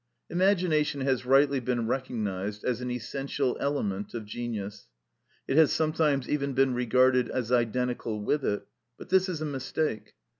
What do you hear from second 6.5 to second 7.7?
been regarded as